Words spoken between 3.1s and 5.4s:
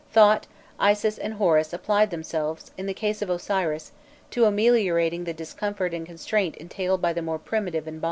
of Osiris to ameliorating the